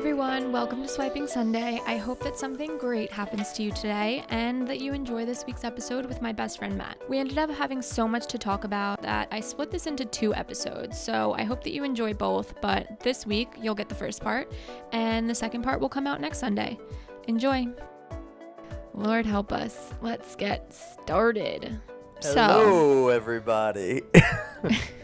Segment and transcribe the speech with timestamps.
[0.00, 1.78] everyone, welcome to Swiping Sunday.
[1.86, 5.62] I hope that something great happens to you today and that you enjoy this week's
[5.62, 6.96] episode with my best friend Matt.
[7.10, 10.34] We ended up having so much to talk about that I split this into two
[10.34, 14.22] episodes, so I hope that you enjoy both, but this week you'll get the first
[14.22, 14.50] part,
[14.92, 16.78] and the second part will come out next Sunday.
[17.28, 17.68] Enjoy!
[18.94, 19.92] Lord help us.
[20.00, 21.78] Let's get started.
[22.20, 24.00] So, Hello, everybody.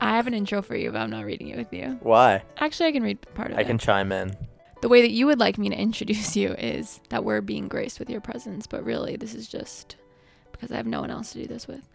[0.00, 1.98] I have an intro for you, but I'm not reading it with you.
[2.02, 2.42] Why?
[2.58, 3.64] Actually, I can read part of I it.
[3.64, 4.36] I can chime in.
[4.80, 7.98] the way that you would like me to introduce you is that we're being graced
[7.98, 9.96] with your presence, but really this is just
[10.52, 11.88] because I have no one else to do this with.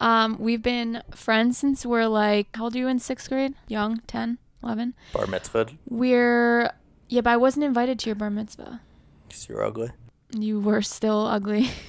[0.00, 3.54] Um, we've been friends since we're like, how old are you in sixth grade?
[3.68, 4.94] Young, 10, 11?
[5.12, 5.66] Bar mitzvah.
[5.88, 6.70] We're,
[7.08, 8.80] yeah, but I wasn't invited to your bar mitzvah.
[9.28, 9.90] Because you're ugly.
[10.36, 11.70] You were still ugly.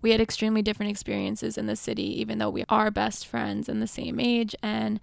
[0.00, 3.82] we had extremely different experiences in the city, even though we are best friends and
[3.82, 5.00] the same age and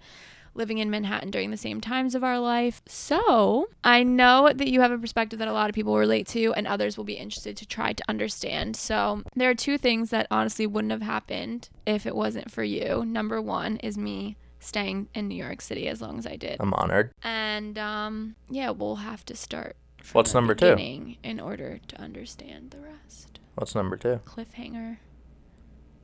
[0.54, 2.80] living in Manhattan during the same times of our life.
[2.86, 6.54] So I know that you have a perspective that a lot of people relate to
[6.54, 8.74] and others will be interested to try to understand.
[8.74, 13.04] So there are two things that honestly wouldn't have happened if it wasn't for you.
[13.04, 16.56] Number one is me staying in New York City as long as I did.
[16.58, 17.12] I'm honored.
[17.22, 19.76] And um, yeah, we'll have to start.
[20.12, 20.74] What's number two?
[21.22, 23.40] In order to understand the rest.
[23.56, 24.20] What's number two?
[24.24, 24.98] Cliffhanger.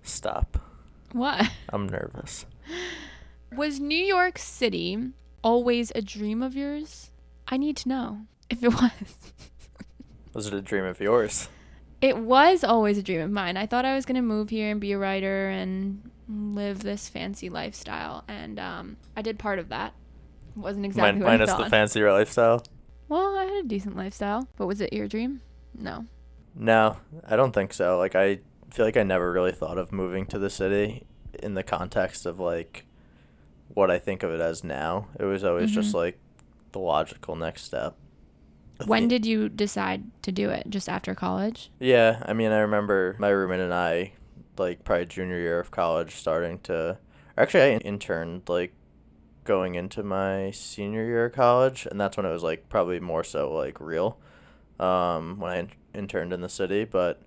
[0.03, 0.58] Stop.
[1.12, 1.50] What?
[1.69, 2.47] I'm nervous.
[3.55, 5.11] Was New York City
[5.42, 7.11] always a dream of yours?
[7.47, 8.92] I need to know if it was.
[10.33, 11.48] Was it a dream of yours?
[12.00, 13.56] It was always a dream of mine.
[13.56, 17.08] I thought I was going to move here and be a writer and live this
[17.08, 18.25] fancy lifestyle.
[18.27, 19.92] And um, I did part of that.
[20.56, 22.64] It wasn't exactly Min- what I minus the fancy lifestyle?
[23.08, 24.48] well, I had a decent lifestyle.
[24.56, 25.42] But was it your dream?
[25.78, 26.06] No.
[26.55, 27.98] No, I don't think so.
[27.98, 31.05] Like, I feel like I never really thought of moving to the city
[31.42, 32.84] in the context of, like,
[33.69, 35.08] what I think of it as now.
[35.19, 35.97] It was always just, Mhm.
[35.97, 36.19] like,
[36.73, 37.97] the logical next step.
[38.86, 40.68] When did you decide to do it?
[40.68, 41.70] Just after college?
[41.79, 44.12] Yeah, I mean, I remember my roommate and I,
[44.58, 46.98] like probably junior year of college, starting to.
[47.39, 48.74] Actually, I interned like
[49.45, 53.23] going into my senior year of college, and that's when it was like probably more
[53.24, 54.18] so like real.
[54.80, 57.20] Um, when I interned in the city, but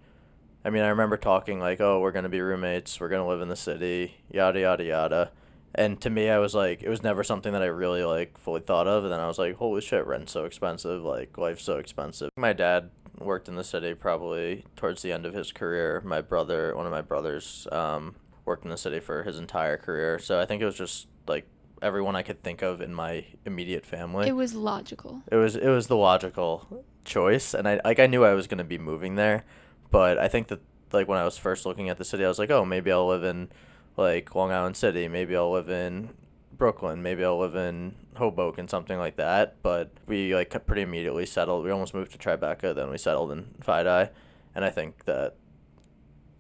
[0.64, 3.00] I mean, I remember talking like, "Oh, we're gonna be roommates.
[3.00, 4.16] We're gonna live in the city.
[4.32, 5.32] Yada yada yada."
[5.76, 8.62] And to me, I was like, it was never something that I really like fully
[8.62, 9.04] thought of.
[9.04, 11.04] And then I was like, holy shit, rent's so expensive.
[11.04, 12.30] Like, life's so expensive.
[12.38, 16.02] My dad worked in the city probably towards the end of his career.
[16.06, 18.16] My brother, one of my brothers, um,
[18.46, 20.18] worked in the city for his entire career.
[20.18, 21.46] So I think it was just like
[21.82, 24.28] everyone I could think of in my immediate family.
[24.28, 25.24] It was logical.
[25.30, 28.64] It was it was the logical choice, and I like I knew I was gonna
[28.64, 29.46] be moving there,
[29.92, 30.62] but I think that
[30.92, 33.08] like when I was first looking at the city, I was like, oh, maybe I'll
[33.08, 33.50] live in
[33.98, 36.10] like Long Island City, maybe I'll live in
[36.52, 39.62] Brooklyn, maybe I'll live in Hoboken, something like that.
[39.62, 41.64] But we like pretty immediately settled.
[41.64, 44.10] We almost moved to Tribeca, then we settled in FiDi,
[44.54, 45.36] and I think that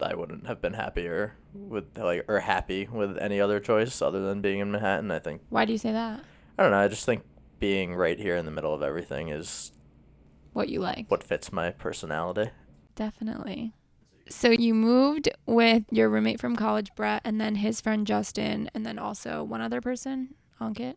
[0.02, 4.42] I wouldn't have been happier with like or happy with any other choice other than
[4.42, 5.12] being in Manhattan.
[5.12, 6.22] I think Why do you say that?
[6.58, 6.80] I don't know.
[6.80, 7.24] I just think
[7.60, 9.72] being right here in the middle of everything is
[10.56, 11.12] What you like?
[11.12, 12.50] what fits my personality.
[12.96, 13.74] Definitely.
[14.30, 18.86] So you moved with your roommate from college, Brett, and then his friend Justin, and
[18.86, 20.96] then also one other person, Ankit.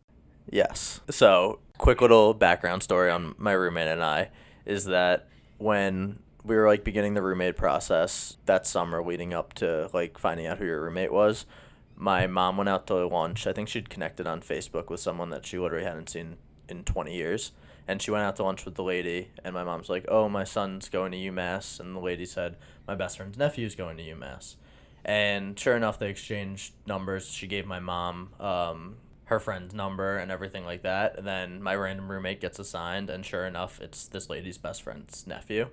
[0.49, 1.01] Yes.
[1.09, 4.29] So, quick little background story on my roommate and I
[4.65, 5.27] is that
[5.57, 10.47] when we were like beginning the roommate process that summer leading up to like finding
[10.47, 11.45] out who your roommate was,
[11.97, 13.45] my mom went out to lunch.
[13.45, 16.37] I think she'd connected on Facebook with someone that she literally hadn't seen
[16.69, 17.51] in 20 years.
[17.89, 20.43] And she went out to lunch with the lady, and my mom's like, "Oh, my
[20.43, 22.55] son's going to UMass," and the lady said,
[22.87, 24.57] "My best friend's nephew's going to UMass."
[25.03, 27.31] And sure enough, they exchanged numbers.
[27.31, 31.17] She gave my mom um, her friend's number and everything like that.
[31.17, 35.25] And then my random roommate gets assigned, and sure enough, it's this lady's best friend's
[35.25, 35.69] nephew.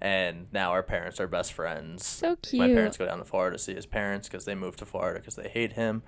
[0.00, 2.04] And now our parents are best friends.
[2.04, 2.60] So cute.
[2.60, 5.20] My parents go down to Florida to see his parents because they moved to Florida
[5.20, 6.02] because they hate him.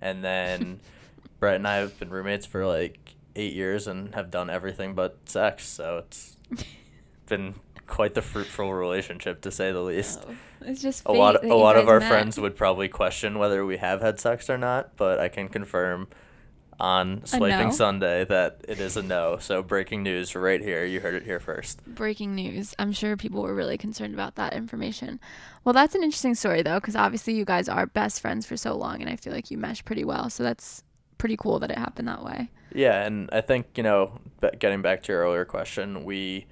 [0.00, 0.78] And then
[1.40, 5.18] Brett and I have been roommates for like eight years and have done everything but
[5.26, 5.66] sex.
[5.66, 6.36] So it's
[7.26, 7.54] been
[7.86, 11.54] quite the fruitful relationship to say the oh, least Oh, it's just a lot a
[11.54, 12.08] lot of our met.
[12.08, 16.08] friends would probably question whether we have had sex or not, but I can confirm
[16.82, 17.70] on Swiping no?
[17.70, 19.38] Sunday that it is a no.
[19.38, 20.84] So breaking news right here.
[20.84, 21.84] You heard it here first.
[21.86, 22.74] Breaking news.
[22.78, 25.20] I'm sure people were really concerned about that information.
[25.64, 28.76] Well, that's an interesting story, though, because obviously you guys are best friends for so
[28.76, 30.28] long, and I feel like you mesh pretty well.
[30.28, 30.82] So that's
[31.18, 32.50] pretty cool that it happened that way.
[32.74, 34.18] Yeah, and I think, you know,
[34.58, 36.46] getting back to your earlier question, we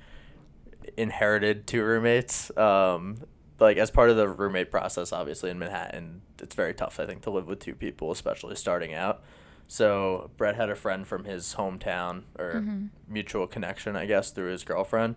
[0.96, 2.55] inherited two roommates.
[2.56, 3.19] Um,
[3.58, 7.22] like as part of the roommate process, obviously in Manhattan, it's very tough, I think,
[7.22, 9.22] to live with two people, especially starting out.
[9.69, 12.87] So Brett had a friend from his hometown or Mm-hmm.
[13.08, 15.16] mutual connection, I guess, through his girlfriend,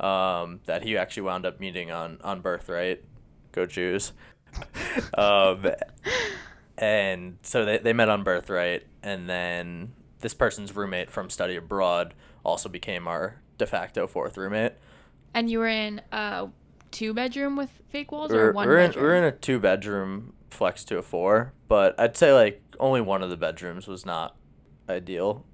[0.00, 3.02] um, that he actually wound up meeting on on Birthright.
[3.52, 4.12] Go Jews.
[5.16, 5.64] um,
[6.76, 12.14] and so they they met on Birthright, and then this person's roommate from study abroad
[12.44, 14.72] also became our de facto fourth roommate.
[15.34, 16.48] And you were in a
[16.90, 19.04] two bedroom with fake walls We're, or one we're in bedroom?
[19.04, 23.22] we're in a two bedroom flex to a four, but I'd say like only one
[23.22, 24.36] of the bedrooms was not
[24.88, 25.44] ideal.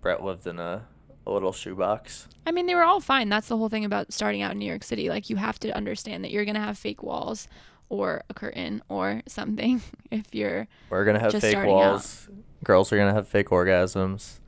[0.00, 0.86] Brett lived in a,
[1.26, 2.28] a little shoebox.
[2.46, 3.30] I mean, they were all fine.
[3.30, 5.08] That's the whole thing about starting out in New York City.
[5.08, 7.48] Like, you have to understand that you're going to have fake walls
[7.88, 9.80] or a curtain or something
[10.10, 10.66] if you're.
[10.90, 12.18] We're gonna have Just fake starting out.
[12.64, 14.40] Girls are gonna have fake orgasms.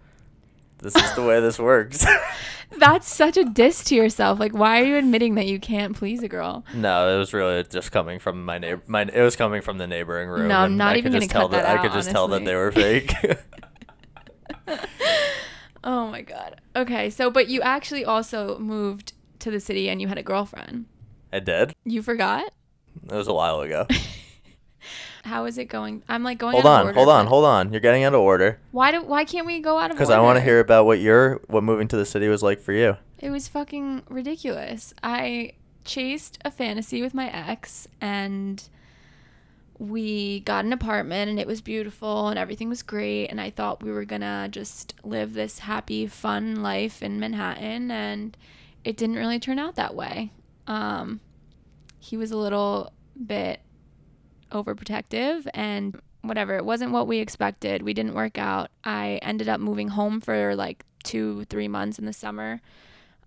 [0.78, 2.04] This is the way this works.
[2.78, 4.40] That's such a diss to yourself.
[4.40, 6.64] Like, why are you admitting that you can't please a girl?
[6.74, 8.82] no, it was really just coming from my neighbor.
[8.86, 10.48] My it was coming from the neighboring room.
[10.48, 12.54] No, I'm not I even gonna cut that I out, could just tell that they
[12.54, 13.12] were fake.
[15.84, 16.60] Oh my God.
[16.74, 17.10] Okay.
[17.10, 20.86] So, but you actually also moved to the city and you had a girlfriend.
[21.32, 21.76] I did.
[21.84, 22.50] You forgot?
[23.04, 23.86] It was a while ago.
[25.26, 26.02] How is it going?
[26.08, 27.72] I'm like going hold on, order, hold on, hold on.
[27.72, 29.94] You're getting out of order Why do why can't we go out of order?
[29.94, 30.10] because?
[30.10, 32.72] I want to hear about what your what moving to the city was like for
[32.72, 32.96] you.
[33.18, 34.94] It was fucking ridiculous.
[35.02, 35.52] I
[35.84, 38.62] chased a fantasy with my ex and
[39.78, 43.82] we got an apartment and it was beautiful and everything was great and I thought
[43.82, 48.36] we were going to just live this happy fun life in Manhattan and
[48.84, 50.32] it didn't really turn out that way.
[50.66, 51.20] Um
[51.98, 52.92] he was a little
[53.26, 53.60] bit
[54.50, 56.56] overprotective and whatever.
[56.56, 57.82] It wasn't what we expected.
[57.82, 58.70] We didn't work out.
[58.84, 62.60] I ended up moving home for like two, three months in the summer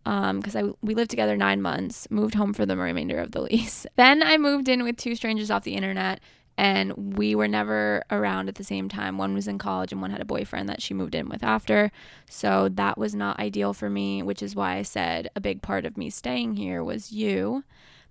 [0.05, 2.09] um, because I we lived together nine months.
[2.09, 3.85] Moved home for the remainder of the lease.
[3.95, 6.19] Then I moved in with two strangers off the internet.
[6.57, 9.17] And we were never around at the same time.
[9.17, 11.89] One was in college and one had a boyfriend that she moved in with after.
[12.29, 15.85] So that was not ideal for me, which is why I said a big part
[15.85, 17.63] of me staying here was you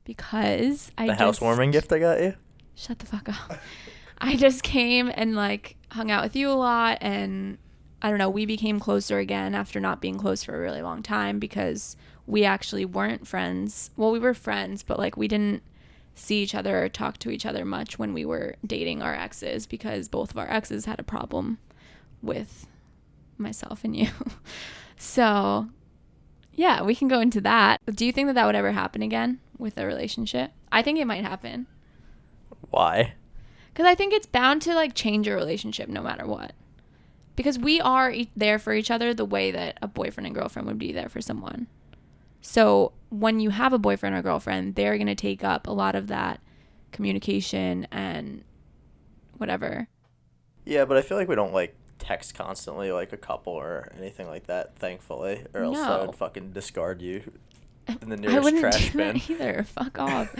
[0.02, 2.36] because I The housewarming gift I got you.
[2.78, 3.58] Shut the fuck up.
[4.18, 7.58] I just came and like hung out with you a lot and
[8.00, 11.02] I don't know, we became closer again after not being close for a really long
[11.02, 11.96] time because
[12.26, 13.90] we actually weren't friends.
[13.96, 15.62] Well, we were friends, but like we didn't
[16.14, 19.66] see each other or talk to each other much when we were dating our exes
[19.66, 21.58] because both of our exes had a problem
[22.22, 22.66] with
[23.36, 24.08] myself and you.
[24.96, 25.68] so,
[26.52, 27.80] yeah, we can go into that.
[27.86, 30.52] Do you think that that would ever happen again with a relationship?
[30.70, 31.66] I think it might happen.
[32.70, 33.14] Why?
[33.72, 36.52] Because I think it's bound to like change your relationship no matter what.
[37.36, 40.66] Because we are e- there for each other the way that a boyfriend and girlfriend
[40.66, 41.68] would be there for someone.
[42.40, 45.94] So when you have a boyfriend or girlfriend, they're going to take up a lot
[45.94, 46.40] of that
[46.92, 48.42] communication and
[49.36, 49.88] whatever.
[50.64, 54.26] Yeah, but I feel like we don't like text constantly like a couple or anything
[54.28, 54.76] like that.
[54.76, 57.22] Thankfully, or else I would fucking discard you
[58.02, 59.14] in the I nearest wouldn't trash do bin.
[59.14, 59.62] that either.
[59.64, 60.34] Fuck off.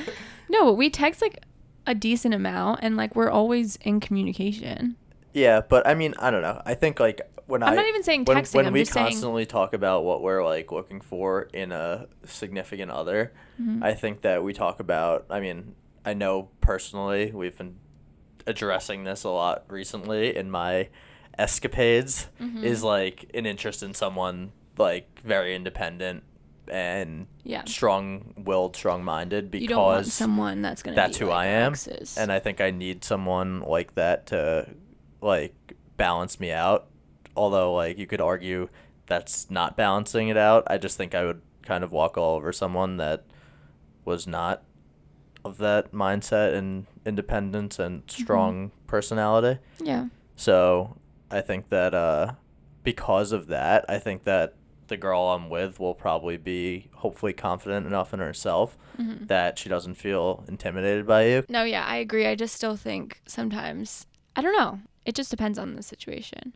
[0.48, 1.42] no, but we text like
[1.88, 4.94] a decent amount and like we're always in communication.
[5.32, 6.62] Yeah, but I mean, I don't know.
[6.64, 8.92] I think like when I I'm not even saying when, texting, when I'm we just
[8.92, 13.82] saying- constantly talk about what we're like looking for in a significant other, Mm-hmm.
[13.82, 15.26] I think that we talk about.
[15.30, 15.74] I mean,
[16.04, 17.74] I know personally we've been
[18.46, 20.90] addressing this a lot recently in my
[21.36, 22.28] escapades.
[22.40, 22.64] Mm-hmm.
[22.64, 26.22] Is like an interest in someone like very independent
[26.70, 27.62] and Yeah.
[27.66, 31.74] strong-willed, strong-minded because You don't want someone that's going to that's who like I am,
[32.16, 34.68] and I think I need someone like that to
[35.20, 35.54] like
[35.96, 36.86] balance me out.
[37.36, 38.68] Although, like you could argue
[39.06, 40.64] that's not balancing it out.
[40.66, 43.24] I just think I would kind of walk all over someone that
[44.04, 44.62] was not
[45.44, 48.22] of that mindset and independence and Mm-hmm.
[48.22, 49.60] strong personality.
[49.80, 50.06] yeah.
[50.36, 50.96] So
[51.30, 52.32] I think that uh,
[52.82, 54.54] because of that, I think that
[54.88, 59.26] the girl I'm with will probably be hopefully confident enough in herself Mm-hmm.
[59.26, 61.44] that she doesn't feel intimidated by you.
[61.48, 62.26] No, yeah, I agree.
[62.26, 64.80] I just still think sometimes I don't know.
[65.04, 66.52] It just depends on the situation.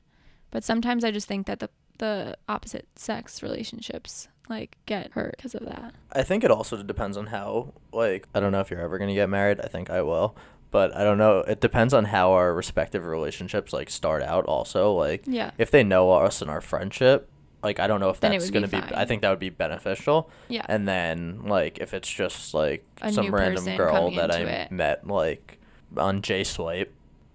[0.51, 5.55] But sometimes I just think that the the opposite sex relationships like get hurt because
[5.55, 5.95] of that.
[6.13, 9.15] I think it also depends on how like I don't know if you're ever gonna
[9.15, 9.61] get married.
[9.61, 10.35] I think I will.
[10.73, 11.41] But I don't know.
[11.41, 14.93] It depends on how our respective relationships like start out also.
[14.93, 15.53] Like Yeah.
[15.59, 17.29] if they know us and our friendship,
[17.63, 18.93] like I don't know if Then it that's would gonna be be, fine.
[18.95, 20.31] I think that would be beneficial.
[20.49, 20.65] Yeah.
[20.69, 24.31] And then like if it's just like A some new random person girl coming that
[24.33, 24.73] I into it.
[24.73, 25.59] met like
[25.97, 26.89] on JSwipe,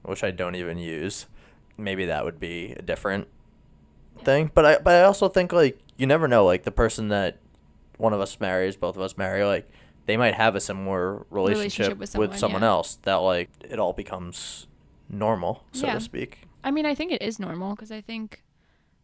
[0.03, 1.27] which I don't even use,
[1.77, 3.27] maybe that would be a different
[4.23, 4.51] thing.
[4.53, 7.37] But I but I also think like you never know like the person that
[7.97, 9.69] one of us marries, both of us marry, like
[10.05, 12.67] they might have a similar relationship, Relationship with with someone, someone yeah.
[12.69, 14.67] else that like it all becomes
[15.09, 15.93] normal, so Yeah.
[15.95, 16.41] to speak.
[16.63, 18.43] I mean, I think it is normal because I think,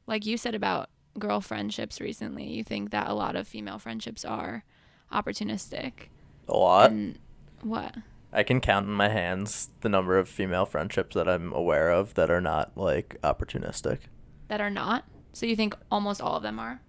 [0.08, 4.25] like you said about girl friendships recently, you think that a lot of female friendships
[4.25, 4.63] are
[5.12, 6.10] opportunistic.
[6.48, 6.91] A lot.
[6.91, 7.20] And
[7.62, 7.96] what?
[8.32, 12.15] I can count in my hands the number of female friendships that I'm aware of
[12.15, 14.00] that are not like opportunistic.
[14.48, 15.05] That are not?
[15.34, 16.82] So you think almost all of them are?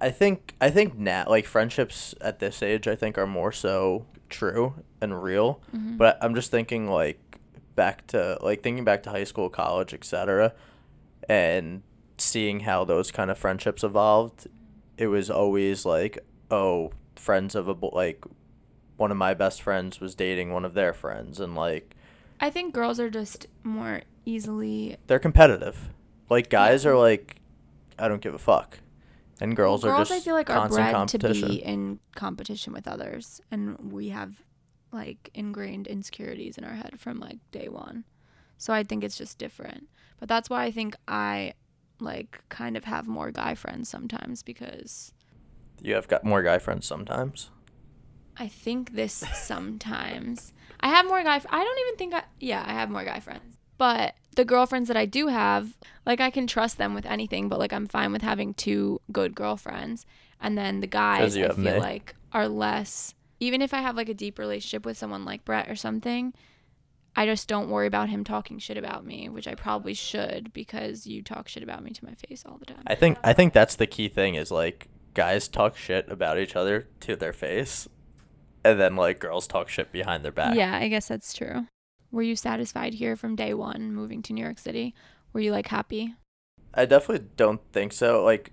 [0.00, 4.06] I think I think now like friendships at this age I think are more so
[4.28, 5.60] true and real.
[5.74, 5.96] Mhm.
[5.96, 7.38] But I'm just thinking like
[7.76, 10.52] back to like thinking back to high school, college, etc.
[11.28, 11.82] and
[12.18, 14.46] seeing how those kind of friendships evolved.
[14.96, 16.18] It was always like,
[16.50, 18.24] oh, friends of a bo- like
[18.96, 21.94] one of my best friends was dating one of their friends and like
[22.40, 24.96] I think girls are just more easily.
[25.06, 25.88] they're competitive.
[26.30, 26.90] Like guys Yeah.
[26.92, 27.36] are like
[27.98, 28.78] I don't give a fuck.
[29.40, 31.48] And girls, Well, are girls just I feel like are constant bred competition.
[31.48, 34.42] to be in competition with others, and we have
[34.92, 38.04] like ingrained insecurities in our head from like day one.
[38.56, 39.88] So I think it's just different.
[40.18, 41.52] But that's why I think I
[42.00, 45.12] like kind of have more guy friends sometimes because
[45.80, 47.50] You have got more guy friends sometimes.
[48.38, 50.52] I think this sometimes.
[50.80, 51.36] I have more guy.
[51.36, 52.24] I don't even think I.
[52.40, 53.56] Yeah, I have more guy friends.
[53.78, 57.48] But the girlfriends that I do have, like I can trust them with anything.
[57.48, 60.06] But like I'm fine with having two good girlfriends.
[60.40, 61.78] And then the guys I feel me.
[61.78, 63.14] like are less.
[63.40, 66.34] Even if I have like a deep relationship with someone like Brett or something,
[67.18, 71.06] I just don't worry about him talking shit about me, which I probably should because
[71.06, 72.82] you talk shit about me to my face all the time.
[72.86, 76.54] I think I think that's the key thing is like guys talk shit about each
[76.54, 77.88] other to their face
[78.62, 80.56] and then like girls talk shit behind their back.
[80.56, 81.66] Yeah, I guess that's true.
[82.10, 84.94] Were you satisfied here from day one moving to New York City?
[85.32, 86.14] Were you like happy?
[86.74, 88.22] I definitely don't think so.
[88.22, 88.52] Like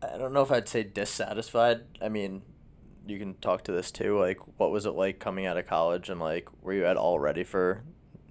[0.00, 1.82] I don't know if I'd say dissatisfied.
[2.00, 2.42] I mean,
[3.06, 4.18] you can talk to this too.
[4.18, 7.18] Like what was it like coming out of college and like were you at all
[7.18, 7.82] ready for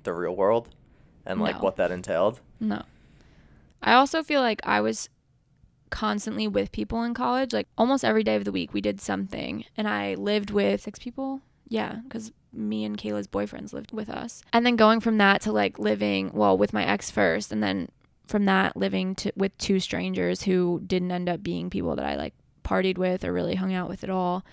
[0.04, 0.70] the real world
[1.26, 1.62] and like No.
[1.62, 2.40] what that entailed?
[2.60, 2.84] No.
[3.82, 5.10] I also feel like I was
[5.90, 7.54] constantly with people in college.
[7.54, 9.66] Like almost every day of the week, we did something.
[9.78, 11.42] And I lived with six people.
[11.68, 14.42] Yeah, because me and Kayla's boyfriends lived with us.
[14.52, 17.52] And then going from that to like living, well, with my ex first.
[17.52, 17.90] And then
[18.28, 22.16] from that, living to, with two strangers who didn't end up being people that I
[22.16, 22.34] like
[22.70, 24.46] partied with or really hung out with at all.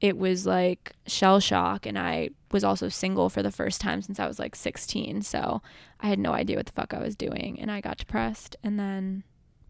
[0.00, 1.84] It was like shell shock.
[1.84, 5.22] And I was also single for the first time since I was like 16.
[5.22, 5.60] So
[6.00, 8.78] I had no idea what the fuck I was doing and I got depressed and
[8.78, 9.24] then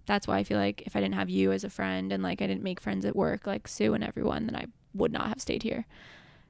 [0.06, 2.40] that's why I feel like if I didn't have you as a friend and like
[2.40, 5.40] I didn't make friends at work like Sue and everyone then I would not have
[5.40, 5.86] stayed here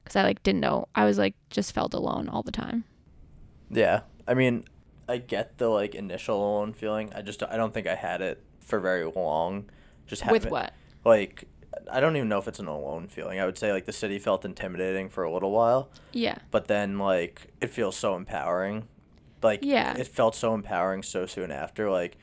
[0.05, 2.83] cuz I like didn't know I was like just felt alone all the time.
[3.69, 4.01] Yeah.
[4.27, 4.65] I mean,
[5.07, 7.11] I get the like initial alone feeling.
[7.13, 9.69] I just I don't think I had it for very long.
[10.05, 10.73] Just With what?
[11.05, 11.45] Like
[11.91, 13.39] I don't even know if it's an alone feeling.
[13.39, 16.37] I would say like the city felt intimidating for a little while, Yeah.
[16.51, 18.87] but then like it feels so empowering.
[19.41, 19.95] Like Yeah.
[19.97, 21.89] it felt so empowering so soon after.
[21.89, 22.17] Like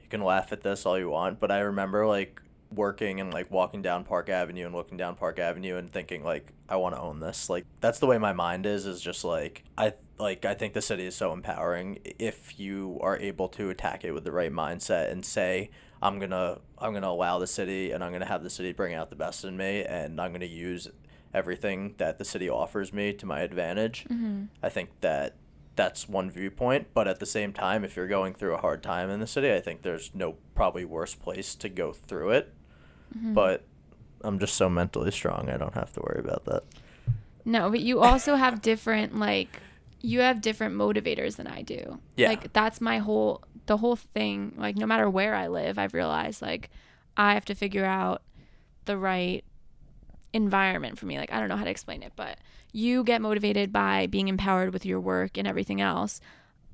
[0.00, 2.40] you can laugh at this all you want, but I remember like
[2.74, 6.52] working and like walking down Park Avenue and looking down Park Avenue and thinking like
[6.68, 7.48] I want to own this.
[7.50, 10.82] Like that's the way my mind is is just like I like I think the
[10.82, 15.10] city is so empowering if you are able to attack it with the right mindset
[15.10, 15.70] and say
[16.02, 18.72] I'm going to I'm to allow the city and I'm going to have the city
[18.72, 20.88] bring out the best in me and I'm going to use
[21.32, 24.04] everything that the city offers me to my advantage.
[24.10, 24.48] Mhm.
[24.62, 25.34] I think that
[25.74, 29.10] that's one viewpoint, but at the same time, if you're going through a hard time
[29.10, 32.54] in the city, I think there's no probably worse place to go through it.
[33.16, 33.34] Mhm.
[33.34, 33.64] But
[34.22, 36.62] I'm just so mentally strong, I don't have to worry about that.
[37.44, 39.60] No, but you also have different like
[40.02, 41.98] you have different motivators than I do.
[42.16, 42.28] Yeah.
[42.28, 44.54] Like that's my whole the whole thing.
[44.56, 46.70] Like no matter where I live, I've realized like
[47.16, 48.22] I have to figure out
[48.84, 49.44] the right
[50.32, 51.18] environment for me.
[51.18, 52.38] Like I don't know how to explain it, but
[52.72, 56.20] you get motivated by being empowered with your work and everything else.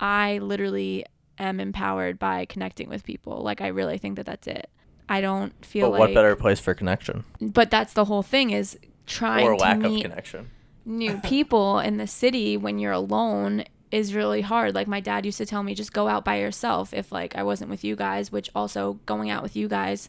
[0.00, 1.04] I literally
[1.38, 3.42] am empowered by connecting with people.
[3.42, 4.68] Like I really think that that's it.
[5.08, 8.50] I don't feel But like what better place for connection but that's the whole thing
[8.50, 10.48] is trying or to lack of meet connection?
[10.86, 14.74] new people in the city when you're alone is really hard.
[14.74, 17.42] Like my dad used to tell me just go out by yourself if like I
[17.44, 20.08] wasn't with you guys, which also going out with you guys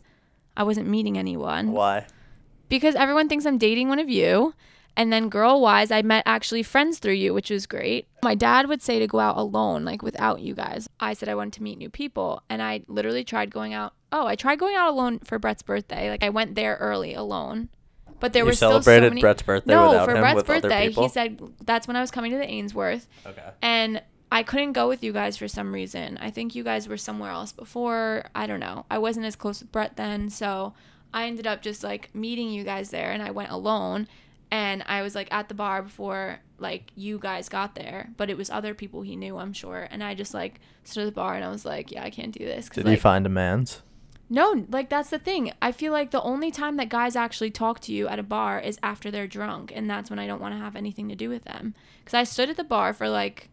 [0.55, 2.05] I wasn't meeting anyone Why?
[2.69, 4.53] because everyone thinks I'm dating one of you.
[4.95, 8.07] And then girl wise, I met actually friends through you, which was great.
[8.21, 10.87] My dad would say to go out alone, like without you guys.
[10.99, 12.43] I said I wanted to meet new people.
[12.47, 13.93] And I literally tried going out.
[14.11, 16.11] Oh, I tried going out alone for Brett's birthday.
[16.11, 17.69] Like I went there early alone.
[18.19, 19.21] But there you were still so many.
[19.21, 22.49] Brett's birthday no, for Brett's birthday, he said that's when I was coming to the
[22.49, 23.07] Ainsworth.
[23.25, 23.49] okay.
[23.61, 24.01] And
[24.31, 26.17] I couldn't go with you guys for some reason.
[26.19, 28.25] I think you guys were somewhere else before.
[28.33, 28.85] I don't know.
[28.89, 30.73] I wasn't as close with Brett then, so
[31.13, 34.07] I ended up just like meeting you guys there and I went alone
[34.49, 38.37] and I was like at the bar before like you guys got there, but it
[38.37, 39.87] was other people he knew, I'm sure.
[39.91, 42.31] And I just like stood at the bar and I was like, yeah, I can't
[42.31, 42.69] do this.
[42.69, 43.81] 'cause, Did like, you find a man's?
[44.33, 45.53] No, like that's the thing.
[45.61, 48.59] I feel like the only time that guys actually talk to you at a bar
[48.59, 51.29] is after they're drunk, and that's when I don't want to have anything to do
[51.29, 51.75] with them.
[51.99, 53.49] Because I stood at the bar for like,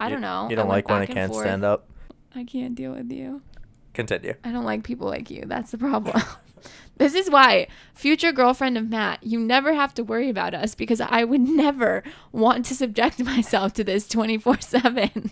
[0.00, 0.46] I don't know.
[0.48, 1.44] You don't like when I can't forth.
[1.44, 1.90] stand up.
[2.34, 3.42] I can't deal with you.
[3.92, 4.32] Continue.
[4.42, 5.42] I don't like people like you.
[5.44, 6.22] That's the problem.
[6.96, 11.02] this is why, future girlfriend of Matt, you never have to worry about us because
[11.02, 15.30] I would never want to subject myself to this 24 7.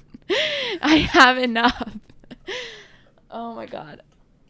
[0.83, 1.97] I have enough.
[3.31, 4.03] oh my God.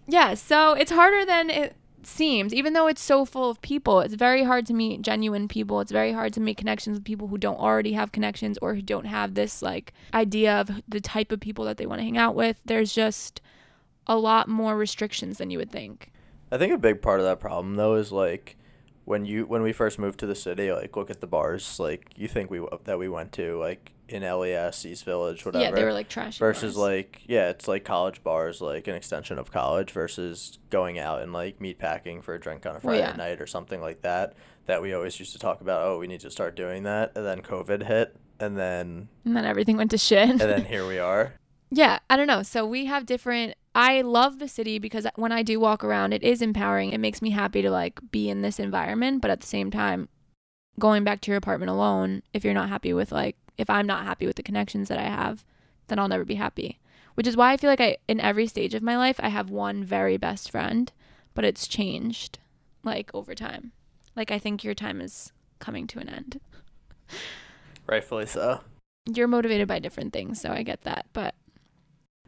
[0.06, 2.52] Yeah, so it's harder than it seems.
[2.52, 5.80] Even though it's so full of people, it's very hard to meet genuine people.
[5.80, 8.82] It's very hard to make connections with people who don't already have connections or who
[8.82, 12.18] don't have this like idea of the type of people that they want to hang
[12.18, 12.60] out with.
[12.64, 13.40] There's just
[14.06, 16.12] a lot more restrictions than you would think.
[16.52, 18.56] I think a big part of that problem though is like
[19.04, 22.12] when you when we first moved to the city, like look at the bars like
[22.16, 25.64] you think we that we went to like in LES, East Village, whatever.
[25.64, 26.38] Yeah, they were like trashy.
[26.38, 26.76] versus bars.
[26.76, 31.32] like yeah, it's like college bars, like an extension of college versus going out and
[31.32, 33.16] like meat packing for a drink on a Well, Friday yeah.
[33.16, 34.34] night or something like that.
[34.66, 35.82] That we always used to talk about.
[35.86, 39.44] Oh, we need to start doing that, and then COVID hit, and then and then
[39.44, 40.28] everything went to shit.
[40.30, 41.34] and then here we are.
[41.70, 42.42] yeah, I don't know.
[42.42, 43.54] So we have different.
[43.74, 46.92] I love the city because when I do walk around, it is empowering.
[46.92, 50.08] It makes me happy to like be in this environment, but at the same time,
[50.78, 54.04] going back to your apartment alone, if you're not happy with like, if I'm not
[54.04, 55.44] happy with the connections that I have,
[55.88, 56.78] then I'll never be happy.
[57.14, 59.50] Which is why I feel like I, in every stage of my life, I have
[59.50, 60.92] one very best friend,
[61.34, 62.38] but it's changed
[62.82, 63.72] like over time.
[64.16, 66.40] Like I think your time is coming to an end.
[67.86, 68.60] Rightfully so.
[69.06, 71.06] You're motivated by different things, so I get that.
[71.12, 71.34] But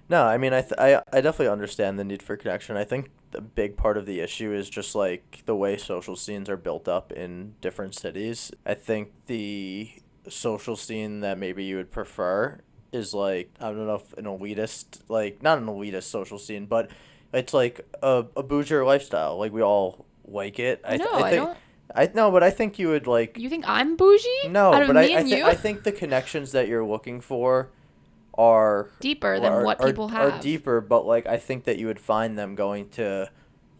[0.09, 2.77] No, I mean, I, th- I I definitely understand the need for connection.
[2.77, 6.49] I think the big part of the issue is just like the way social scenes
[6.49, 8.53] are built up in different cities.
[8.65, 9.91] I think the
[10.29, 12.61] social scene that maybe you would prefer
[12.93, 16.91] is like I don't know if an elitist like not an elitist social scene, but
[17.33, 19.37] it's like a a bouger lifestyle.
[19.39, 20.81] Like we all like it.
[20.85, 21.59] I, th- no, I, think don't.
[21.95, 24.49] I no, but I think you would like You think I'm bougie?
[24.49, 25.45] no, but I I, you?
[25.45, 27.71] I think the connections that you're looking for
[28.39, 30.35] are deeper than are- what are- people have.
[30.35, 33.31] Are deeper, but like I think that you would find them going to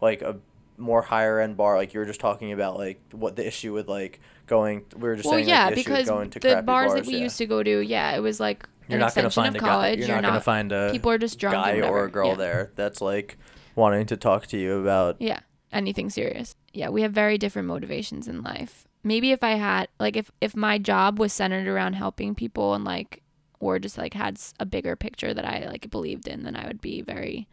[0.01, 0.37] like a
[0.77, 3.87] more higher end bar, like you were just talking about, like what the issue with
[3.87, 4.85] like going.
[4.95, 6.65] We were just well, saying, yeah, like, the issue with because going to the bars,
[6.65, 7.23] bars that we yeah.
[7.23, 9.63] used to go to, yeah, it was like You're an not gonna extension find of
[9.63, 9.99] a college.
[9.99, 10.05] guy.
[10.05, 12.35] You're, not, gonna find a people are just drunk guy or a girl yeah.
[12.35, 13.37] there that's like
[13.75, 15.17] wanting to talk to you about.
[15.19, 15.39] Yeah,
[15.71, 16.55] anything serious.
[16.73, 18.87] Yeah, we have very different motivations in life.
[19.03, 22.83] Maybe if I had like if if my job was centered around helping people and
[22.83, 23.23] like
[23.59, 26.81] or just like had a bigger picture that I like believed in, then I would
[26.81, 27.47] be very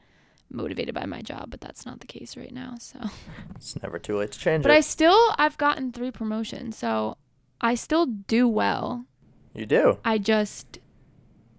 [0.51, 2.75] motivated by my job, but that's not the case right now.
[2.79, 2.99] So
[3.57, 6.77] It's never too late to change But I still I've gotten 3 promotions.
[6.77, 7.17] So
[7.61, 9.07] I still do well.
[9.55, 9.99] you do.
[10.05, 10.79] I just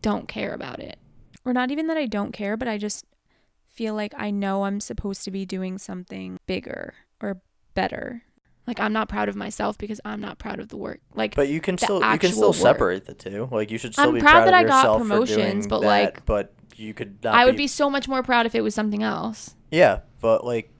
[0.02, 0.98] don't care about it.
[1.44, 3.06] Or not even that I don't care, but I just
[3.68, 7.42] feel like I know I'm supposed to be doing something bigger or
[7.74, 8.24] better.
[8.68, 11.00] Like I'm not proud of myself because I'm not proud of the work.
[11.14, 12.56] Like But you can still you can still work.
[12.56, 13.48] separate the two.
[13.52, 15.88] Like you should still I'm be proud proud, that of I got promotions, but, that,
[15.88, 17.36] like, but you could not.
[17.36, 19.56] I would be be so much more proud if it was something else.
[19.72, 20.72] Yeah, but like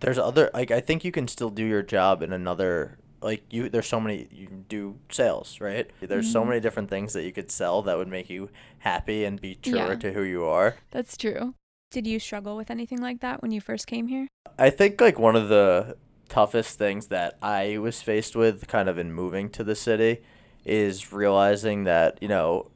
[0.00, 3.68] there's other like I think you can still do your job in another like you
[3.68, 5.90] there's so many you can do sales, right?
[6.00, 6.48] There's so Mhm.
[6.48, 9.76] many different things that you could sell that would make you happy and be truer
[9.90, 9.94] Yeah.
[9.96, 10.76] to who you are.
[10.90, 11.54] That's true.
[11.90, 14.26] Did you struggle with anything like that when you first came here?
[14.58, 15.96] I think like one of the
[16.28, 20.22] toughest things that I was faced with kind of in moving to the city
[20.64, 22.70] is realizing that, you know,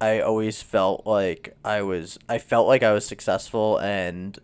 [0.00, 4.38] I always felt like I was I felt like I was successful and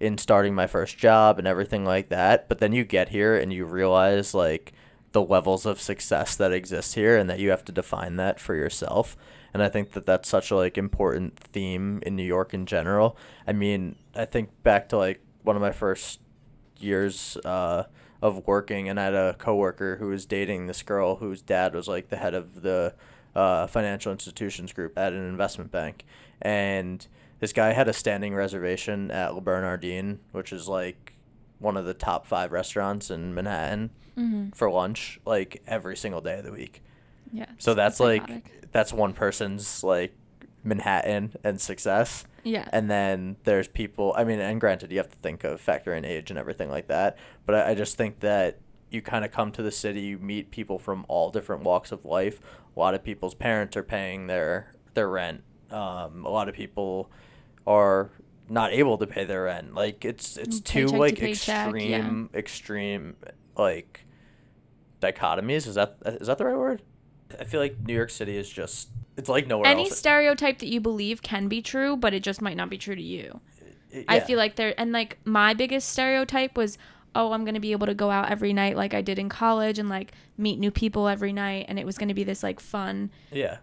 [0.00, 3.52] in starting my first job and everything like that, but then you get here and
[3.52, 4.72] you realize like
[5.12, 8.54] the levels of success that exist here and that you have to define that for
[8.54, 9.16] yourself.
[9.54, 13.16] And I think that that's such a like important theme in New York in general.
[13.46, 16.20] I mean, I think back to like one of my first
[16.78, 17.84] years uh,
[18.22, 21.88] of working, and I had a coworker who was dating this girl whose dad was
[21.88, 22.94] like the head of the
[23.34, 26.04] uh, financial institutions group at an investment bank,
[26.42, 27.06] and
[27.40, 31.14] this guy had a standing reservation at Le Bernardin, which is like
[31.60, 34.50] one of the top five restaurants in Manhattan Mm-hmm.
[34.50, 36.82] for lunch, like every single day of the week.
[37.32, 37.46] Yeah.
[37.58, 40.12] So that's like that's one person's like
[40.64, 42.24] Manhattan and success.
[42.44, 42.68] yeah.
[42.72, 44.14] And then there's people.
[44.16, 46.88] I mean, and granted, you have to think of factor in age and everything like
[46.88, 47.16] that.
[47.46, 48.58] But I, I just think that
[48.90, 52.04] you kind of come to the city, you meet people from all different walks of
[52.04, 52.40] life.
[52.76, 55.42] A lot of people's parents are paying their their rent.
[55.70, 57.10] Um, a lot of people
[57.66, 58.10] are
[58.48, 59.74] not able to pay their rent.
[59.74, 61.96] Like it's it's Mm, two paycheck to like paycheck, yeah.
[61.98, 63.16] extreme extreme
[63.56, 64.04] like
[65.00, 65.66] dichotomies.
[65.66, 66.82] Is that is that the right word?
[67.38, 69.98] I feel like New York City is just it's like nowhere Any else.
[69.98, 73.02] stereotype that you believe can be true, but it just might not be true to
[73.02, 73.40] you.
[73.90, 76.78] It- I feel like there and like my biggest stereotype was
[77.14, 79.28] oh I'm going to be able to go out every night like I did in
[79.30, 82.42] college and like meet new people every night and it was going to be this
[82.42, 83.58] like fun yeah.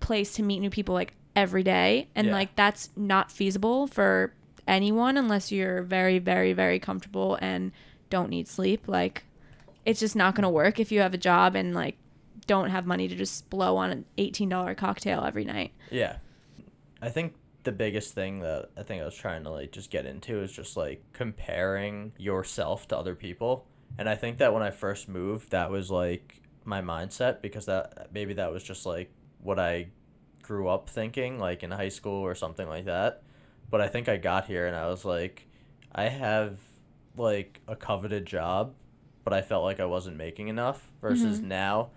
[0.00, 2.32] place to meet new people like every day and Yeah.
[2.32, 4.32] like that's not feasible for
[4.66, 7.70] anyone unless you're very very very comfortable and
[8.08, 9.24] don't need sleep like
[9.84, 11.96] it's just not going to work if you have a job and like
[12.46, 15.72] don't have money to just blow on an $18 cocktail every night.
[15.90, 16.16] Yeah.
[17.02, 20.06] I think the biggest thing that I think I was trying to like just get
[20.06, 23.66] into is just like comparing yourself to other people.
[23.98, 28.08] And I think that when I first moved, that was like my mindset because that
[28.12, 29.10] maybe that was just like
[29.42, 29.88] what I
[30.42, 33.22] grew up thinking like in high school or something like that.
[33.70, 35.46] But I think I got here and I was like
[35.94, 36.58] I have
[37.16, 38.74] like a coveted job,
[39.24, 41.44] but I felt like I wasn't making enough versus Mhm.
[41.44, 41.90] now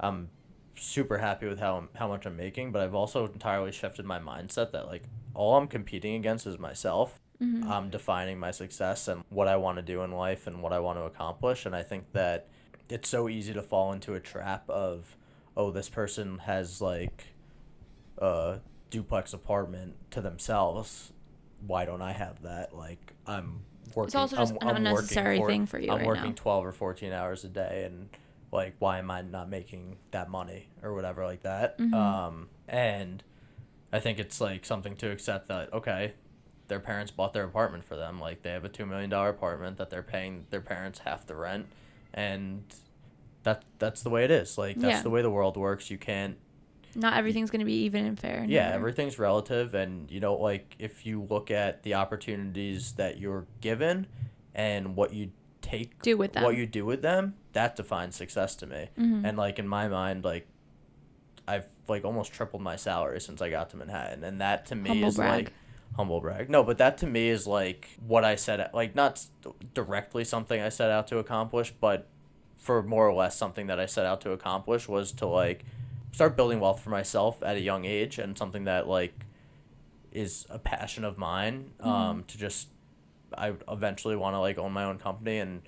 [0.00, 0.30] I'm
[0.74, 4.18] super happy with how I'm, how much I'm making, but I've also entirely shifted my
[4.18, 7.20] mindset that like all I'm competing against is myself.
[7.42, 7.64] Mhm.
[7.68, 10.80] I'm defining my success and what I want to do in life and what I
[10.80, 12.48] want to accomplish, and I think that
[12.88, 15.16] it's so easy to fall into a trap of
[15.56, 17.34] oh this person has like
[18.18, 21.12] a duplex apartment to themselves
[21.66, 23.60] why don't I have that like I'm
[23.94, 26.34] working also just I'm, an I'm unnecessary for, thing for you I'm right working now.
[26.36, 28.08] 12 or 14 hours a day and
[28.52, 31.92] like why am I not making that money or whatever like that Mhm.
[31.94, 33.22] um and
[33.92, 36.14] I think it's like something to accept that okay
[36.68, 39.76] their parents bought their apartment for them like they have a 2 million dollar apartment
[39.78, 41.66] that they're paying their parents half the rent
[42.14, 42.64] and
[43.42, 45.02] that that's the way it is like that's Yeah.
[45.02, 46.36] the way the world works you can't
[46.94, 48.44] Not everything's going to be even and fair.
[48.48, 53.46] yeah everything's relative and you know like if you look at the opportunities that you're
[53.60, 54.06] given
[54.54, 55.30] and what you
[55.62, 56.44] take Do with them.
[56.44, 58.82] what you do with them that defines success to me.
[58.98, 59.24] Mhm.
[59.26, 60.46] and like in my mind like
[61.52, 64.22] i've like almost tripled my salary since i got to manhattan.
[64.28, 65.30] And that to me Humble is brag.
[65.44, 65.52] like
[65.96, 66.48] humble brag.
[66.50, 69.24] No but that to me is like what i set like not
[69.74, 72.06] directly something i set out to accomplish but
[72.58, 75.64] for more or less something that i set out to accomplish was to like
[76.12, 79.14] start building wealth for myself at a young age and something that like
[80.12, 82.68] is a passion of mine um to just
[83.36, 85.62] i eventually want to like own my own company and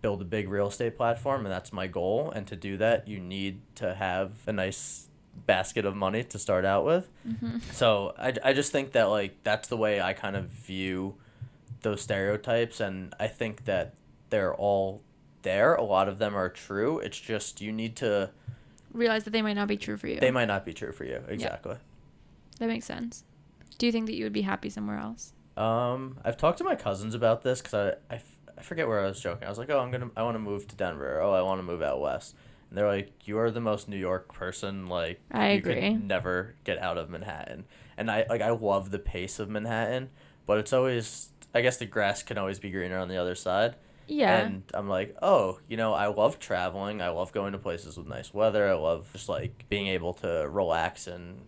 [0.00, 3.18] build a big real estate platform and that's my goal and to do that you
[3.18, 5.08] need to have a nice
[5.46, 7.62] basket of money to start out with Mhm.
[7.72, 11.14] so I, I just think that like that's the way i kind of view
[11.82, 13.94] those stereotypes and i think that
[14.30, 15.00] they're all
[15.42, 18.30] there a lot of them are true it's just you need to
[18.92, 20.18] Realize that they might not be true for you.
[20.18, 21.76] they might not be true for you exactly
[22.58, 23.22] that makes sense.
[23.78, 25.32] Do you think that you would be happy somewhere else?
[25.56, 28.20] Um, I've talked to my cousins about this because I, I,
[28.58, 29.46] I forget where I was joking.
[29.46, 31.20] I was like, oh, I'm gonna, I want to move to Denver.
[31.20, 32.34] Oh, I want to move out west.
[32.68, 34.88] And they're like, you are the most New York person.
[34.88, 35.74] Like, I you agree.
[35.74, 37.64] could never get out of Manhattan.
[37.96, 40.10] And I, like, I love the pace of Manhattan,
[40.46, 43.76] but it's always, I guess the grass can always be greener on the other side.
[44.06, 44.38] Yeah.
[44.38, 47.00] And I'm like, oh, you know, I love traveling.
[47.00, 48.68] I love going to places with nice weather.
[48.68, 51.42] I love just like being able to relax and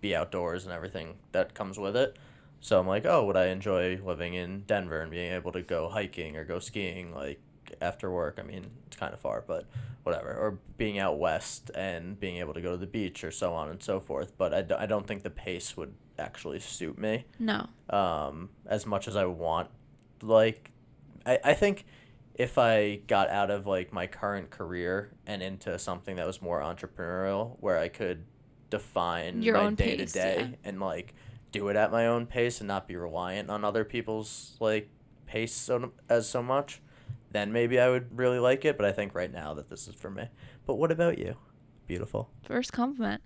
[0.00, 2.16] be outdoors and everything that comes with it.
[2.60, 5.88] So I'm like, oh, would I enjoy living in Denver and being able to go
[5.88, 7.40] hiking or go skiing like
[7.80, 8.38] after work?
[8.38, 9.66] I mean, it's kind of far, but
[10.02, 10.34] whatever.
[10.34, 13.68] Or being out west and being able to go to the beach or so on
[13.68, 14.36] and so forth.
[14.36, 17.68] But I, d- I don't think the pace would actually suit me no.
[17.90, 19.70] um, as much as I want.
[20.20, 20.72] Like,
[21.24, 21.84] I, I think
[22.34, 26.60] if I got out of like my current career and into something that was more
[26.60, 28.24] entrepreneurial, where I could
[28.70, 31.14] define Your my day to day and like
[31.52, 34.88] do it at my own pace and not be reliant on other people's like
[35.26, 36.80] pace so as so much,
[37.30, 38.76] then maybe I would really like it.
[38.76, 40.28] But I think right now that this is for me.
[40.66, 41.36] But what about you?
[41.86, 42.30] Beautiful.
[42.46, 43.22] First compliment.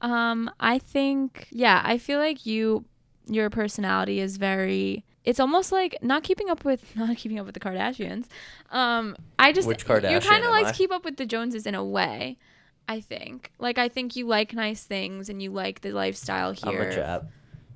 [0.00, 2.84] Um, I think yeah, I feel like you
[3.26, 7.54] your personality is very it's almost like not keeping up with not keeping up with
[7.54, 8.26] the Kardashians.
[8.70, 10.72] Um, I just Which you kind of like I?
[10.72, 12.38] to keep up with the Joneses in a way.
[12.86, 13.50] I think.
[13.58, 16.82] Like I think you like nice things and you like the lifestyle here.
[16.82, 17.26] I'm a Jap.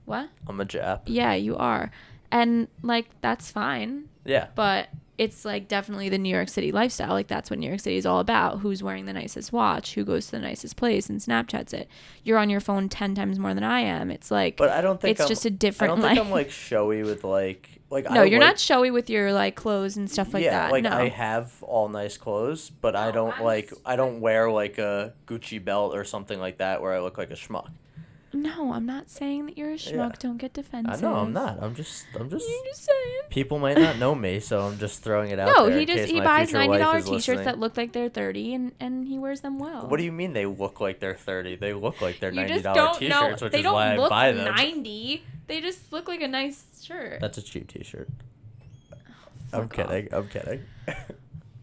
[0.08, 0.28] What?
[0.48, 1.02] I'm a Jap.
[1.06, 1.90] Yeah, you are.
[2.30, 4.48] And like that's fine, Yeah.
[4.54, 7.10] but it's like definitely the New York City lifestyle.
[7.10, 8.60] Like that's what New York City is all about.
[8.60, 9.94] Who's wearing the nicest watch?
[9.94, 11.88] Who goes to the nicest place and Snapchats it?
[12.22, 14.10] You're on your phone ten times more than I am.
[14.10, 16.16] It's like But I don't think it's I'm, just a different I don't life.
[16.16, 19.08] think I'm like showy with like like I no, I you're like, not showy with
[19.10, 20.52] your like clothes and stuff like that.
[20.52, 20.72] yeah, that.
[20.72, 20.90] like no.
[20.90, 24.78] I have all nice clothes, but I oh, don't I'm like I don't wear like
[24.78, 27.70] a Gucci belt or something like that where I look like a schmuck.
[28.32, 30.10] No, I'm not saying that you're a schmuck.
[30.10, 30.12] Yeah.
[30.18, 30.92] Don't get defensive.
[30.92, 31.62] I know I'm not.
[31.62, 33.20] I'm just I'm just You're just saying.
[33.30, 35.78] people might not know me, so I'm just throwing it out No, there.
[35.78, 37.44] he just he buys ninety dollar t-shirts listening.
[37.44, 39.88] that look like they're thirty, and and he wears them well.
[39.88, 41.56] What do you mean they look like they're thirty?
[41.56, 43.20] They look like they're You ninety dollar dollar don't know.
[43.22, 44.54] t-shirts, which They is don't why look I buy them.
[44.54, 45.24] ninety.
[45.46, 47.20] They just look like a nice shirt.
[47.22, 48.08] That's a cheap t-shirt.
[48.92, 48.96] Oh,
[49.54, 49.70] I'm off.
[49.72, 50.08] kidding.
[50.12, 50.64] I'm kidding.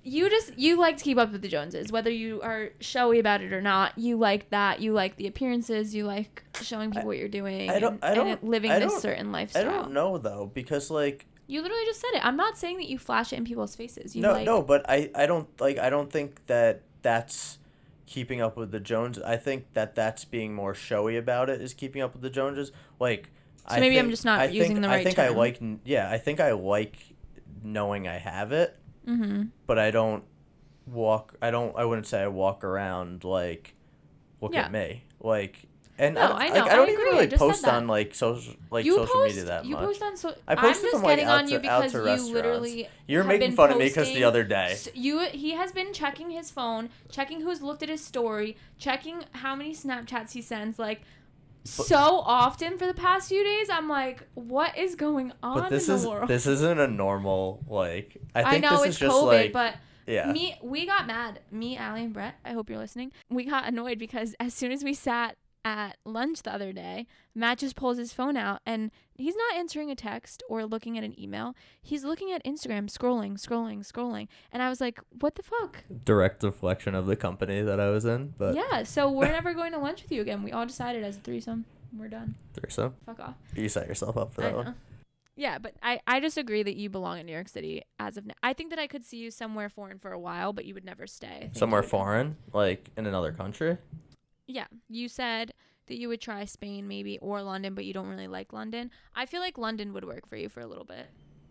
[0.08, 3.42] You just you like to keep up with the Joneses, whether you are showy about
[3.42, 3.98] it or not.
[3.98, 4.80] You like that.
[4.80, 5.96] You like the appearances.
[5.96, 7.72] You like showing people what you're doing.
[7.72, 10.52] I don't- and, I don't- it- living I this don't- certain I don't know though
[10.54, 12.24] because like You literally just said it.
[12.26, 14.16] I'm not saying that you flash it in people's faces.
[14.16, 17.58] You no like, no, but I I don't like I don't think that that's
[18.06, 19.24] keeping up with the Joneses.
[19.24, 22.72] I think that that's being more showy about it is keeping up with the Joneses.
[23.00, 23.32] Like
[23.68, 25.60] So I maybe I'm just not I using think, the I right think I like
[25.84, 26.96] yeah, I think I like
[27.64, 28.76] knowing I have it,
[29.08, 29.44] Mm-hmm.
[29.68, 30.24] but I don't
[30.88, 33.76] walk I don't I wouldn't say I walk around like
[34.42, 34.66] look Yeah.
[34.66, 35.04] at me.
[35.20, 38.54] Like and No, I, I like, know, I don't even really post on like social
[38.70, 39.86] like you social post, media that you much.
[39.86, 40.36] post on so.
[40.46, 42.90] I I'm posted just from, like, getting out on you because you literally.
[43.08, 44.72] You're making fun of me because the other day.
[44.72, 49.24] S- You he has been checking his phone, checking who's looked at his story, checking
[49.32, 51.02] how many Snapchats he sends, like
[51.66, 53.70] so often for the past few days.
[53.70, 56.28] I'm like, what is going on But this in is the world?
[56.30, 58.18] this isn't a normal like.
[58.34, 59.76] I I, think know this it's is just COVID, like but
[60.08, 60.32] yeah.
[60.32, 61.40] me we got mad.
[61.52, 62.36] Me, Allie, and Brett.
[62.46, 63.12] I hope you're listening.
[63.30, 67.58] We got annoyed because as soon as we sat at lunch the other day, Matt
[67.58, 71.20] just pulls his phone out and he's not answering a text or looking at an
[71.20, 71.56] email.
[71.82, 74.28] He's looking at Instagram, scrolling, scrolling, scrolling.
[74.52, 78.06] And I was like, "What the fuck?" Direct reflection of the company that I was
[78.06, 78.84] in, but yeah.
[78.84, 80.44] So we're never going to lunch with you again.
[80.44, 81.66] We all decided as a threesome.
[81.98, 82.36] We're done.
[82.54, 82.94] threesome.
[83.06, 83.36] Fuck off.
[83.56, 84.76] You set yourself up for that one.
[85.38, 88.26] Yeah, but I, I just agree that you belong in New York City as of
[88.26, 88.36] now.
[88.42, 90.86] I think that I could see you somewhere foreign for a while, but you would
[90.86, 91.50] never stay.
[91.54, 93.78] Somewhere foreign, like in another country.
[94.48, 95.54] Yeah, you said
[95.88, 98.92] that you would try Spain maybe or London, but you don't really like London.
[99.16, 101.08] I feel like London would work for you for a little bit.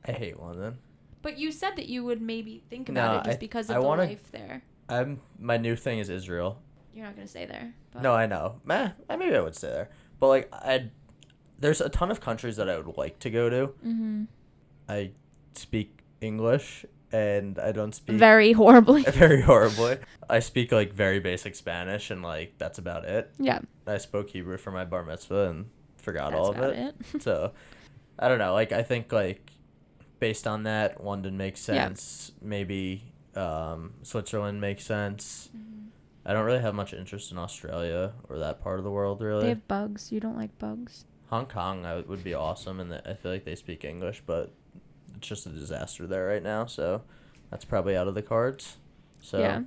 [0.06, 0.78] I hate London.
[1.22, 3.76] But you said that you would maybe think No, about it just I- because I
[3.76, 4.62] of the wanna- life there.
[4.88, 6.60] I'm my new thing is Israel.
[6.94, 7.74] You're not gonna stay there.
[7.92, 8.60] But No, I know.
[8.64, 9.90] Meh, eh, maybe I would stay there.
[10.20, 10.90] But like I
[11.58, 13.68] there's a ton of countries that I would like to go to.
[13.84, 14.24] Mm-hmm.
[14.88, 15.12] I
[15.54, 19.02] speak English and I don't speak Very horribly.
[19.08, 19.98] very horribly.
[20.28, 23.30] I speak like very basic Spanish and like that's about it.
[23.38, 26.94] yeah, I spoke Hebrew for my bar mitzvah and forgot that's all of it.
[27.14, 27.22] it.
[27.22, 27.52] So
[28.18, 28.52] I don't know.
[28.52, 29.50] Like I think like
[30.18, 32.32] based on that, London makes sense.
[32.40, 32.48] Yeah.
[32.48, 35.50] Maybe um, Switzerland makes sense.
[35.56, 35.70] Mm-hmm.
[36.26, 39.42] I don't really have much interest in Australia or that part of the world really.
[39.42, 40.10] They have bugs.
[40.10, 41.04] You don't like bugs.
[41.30, 44.52] Hong Kong I would- would be awesome, and I feel like they speak English, but
[45.16, 46.66] it's just a disaster there right now.
[46.66, 47.02] So
[47.50, 48.76] that's probably out of the cards.
[49.20, 49.62] So yeah.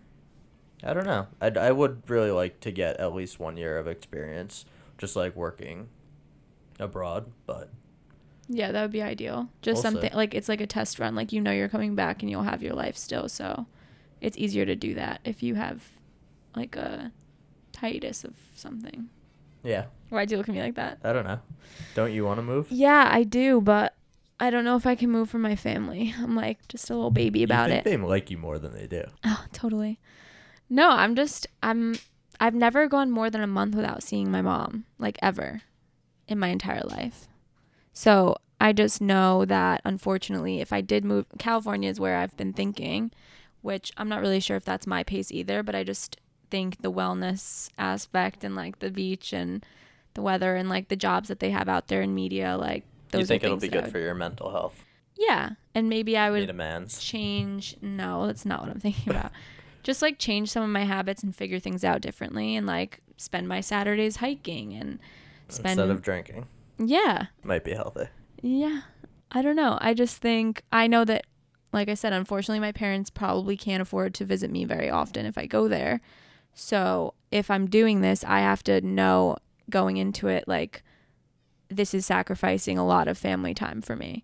[0.84, 1.28] I don't know.
[1.42, 4.66] I I would really like to get at least one year of experience,
[4.98, 5.90] just like working
[6.80, 7.32] abroad.
[7.46, 7.70] But
[8.48, 9.50] Yeah, that would be ideal.
[9.62, 11.16] Just something like it's like a test run.
[11.16, 13.28] Like you know you're coming back and you'll have your life still.
[13.28, 13.66] So
[14.22, 15.84] it's easier to do that if you have
[16.56, 17.12] like a
[17.78, 19.10] hiatus of something.
[19.64, 21.00] yeah, Why'd you look at me like that?
[21.04, 21.40] I don't know.
[21.96, 22.72] Don't you want to move?
[22.72, 23.96] Yeah, I do, but
[24.40, 26.14] I don't know if I can move from my family.
[26.20, 27.84] I'm like just a little baby about it.
[27.84, 29.04] They like you more than they do.
[29.24, 30.00] Oh, totally.
[30.70, 31.96] No, I'm just I'm
[32.40, 35.62] I've never gone more than a month without seeing my mom, like ever
[36.28, 37.28] in my entire life.
[37.94, 42.54] So, I just know that unfortunately, if I did move California is where I've been
[42.54, 43.12] thinking,
[43.62, 46.18] which I'm not really sure if that's my pace either, but I just
[46.50, 49.66] think the wellness aspect and like the beach and
[50.14, 52.84] the weather and like the jobs that they have out there in media like
[53.18, 54.84] those you think are it'll be good would- for your mental health?
[55.20, 57.00] Yeah, and maybe I would Need a man's.
[57.00, 59.32] change no that's not what i'm thinking about
[59.84, 63.48] just like change some of my habits and figure things out differently and like spend
[63.48, 65.00] my saturdays hiking and
[65.50, 68.08] spend Instead of drinking, yeah might be healthy.
[68.44, 68.82] yeah
[69.32, 71.26] i don't know i just think i know that
[71.74, 75.36] like i said unfortunately my parents probably can't afford to visit me very often if
[75.38, 76.00] i go there
[76.54, 79.36] so if i'm doing this i have to know
[79.70, 80.84] going into it like
[81.70, 84.24] this is sacrificing a lot of family time for me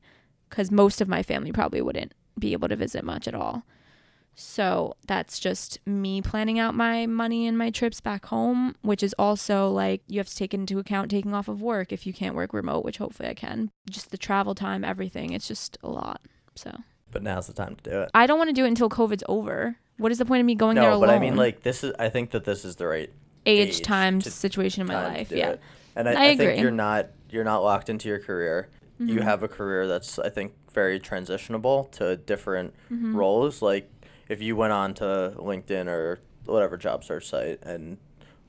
[0.49, 3.63] because most of my family probably wouldn't be able to visit much at all.
[4.35, 9.13] So that's just me planning out my money and my trips back home, which is
[9.19, 12.35] also like you have to take into account taking off of work if you can't
[12.35, 13.69] work remote, which hopefully I can.
[13.89, 15.33] Just the travel time, everything.
[15.33, 16.21] It's just a lot.
[16.55, 16.75] So
[17.11, 18.09] But now's the time to do it.
[18.15, 19.75] I don't want to do it until COVID's over.
[19.97, 21.07] What is the point of me going there No, alone?
[21.07, 21.93] but I mean, like this is.
[21.99, 23.11] I think that this is the right
[23.45, 25.31] age, age time, situation in my life.
[25.31, 25.49] Yeah.
[25.51, 25.61] it.
[25.95, 28.69] And I, I I, think you're not you're not locked into your career.
[28.99, 29.23] You Mhm.
[29.23, 33.15] have a career that's I think very transitionable to different Mhm.
[33.15, 33.61] roles.
[33.61, 33.89] Like
[34.29, 37.97] if you went on to LinkedIn or whatever job search site and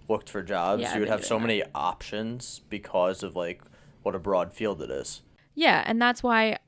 [0.09, 0.83] looked for jobs.
[0.83, 3.63] Yeah, you would have so doing many options because of like
[4.03, 5.23] what a broad field it is.
[5.55, 6.59] Yeah, and that's why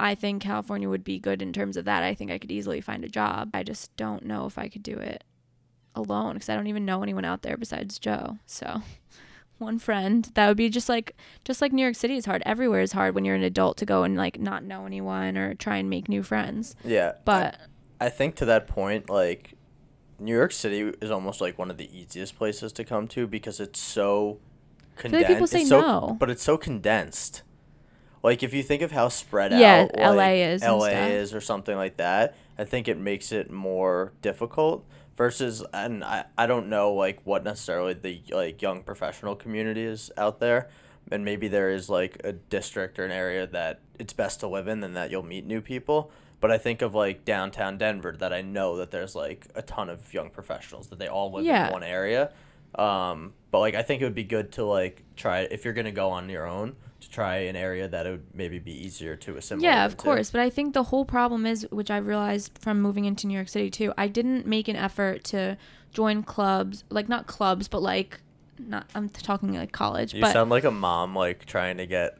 [0.00, 2.02] I think California would be good in terms of that.
[2.02, 3.50] I think I could easily find a job.
[3.52, 5.22] I just don't know if I could do it
[5.94, 8.38] alone because I don't even know anyone out there besides Joe.
[8.46, 8.82] So,
[9.58, 12.42] one friend that would be just like just like New York City is hard.
[12.46, 15.54] Everywhere is hard when you're an adult to go and like not know anyone or
[15.54, 16.76] try and make new friends.
[16.84, 17.12] Yeah.
[17.24, 17.58] But
[18.00, 19.54] I, I think to that point, like
[20.18, 23.60] New York City is almost like one of the easiest places to come to because
[23.60, 24.38] it's so
[24.96, 25.28] condensed.
[25.28, 26.16] like people say it's so, no.
[26.18, 27.42] But it's so condensed.
[28.22, 31.32] Like if you think of how spread Yeah, out LA like, is and LA is
[31.32, 34.84] or something like that, I think it makes it more difficult
[35.18, 40.10] versus and I, I don't know like what necessarily the like young professional community is
[40.16, 40.70] out there
[41.10, 44.68] and maybe there is like a district or an area that it's best to live
[44.68, 48.32] in and that you'll meet new people but I think of like downtown Denver that
[48.32, 51.66] I know that there's like a ton of young professionals that they all live Yeah.
[51.66, 52.32] in one area
[52.78, 55.92] um, but like I think it would be good to like try if you're gonna
[55.92, 59.36] go on your own to try an area that it would maybe be easier to
[59.36, 59.70] assimilate.
[59.70, 60.02] yeah, of into.
[60.02, 60.30] course.
[60.30, 63.48] But I think the whole problem is, which I realized from moving into New York
[63.48, 65.56] City too, I didn't make an effort to
[65.92, 68.20] join clubs, like not clubs, but like
[68.58, 68.88] not.
[68.94, 72.18] I'm talking like college, You but sound like a mom like trying to get.